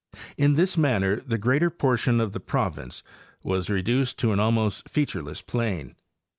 In 0.35 0.55
this 0.55 0.79
manner 0.79 1.17
the 1.19 1.37
greater. 1.37 1.69
portion 1.69 2.19
of 2.19 2.31
the 2.33 2.39
province 2.39 3.03
was 3.43 3.69
reduced 3.69 4.17
to 4.17 4.31
an 4.31 4.39
almost 4.39 4.89
featureless 4.89 5.43
plain. 5.43 5.93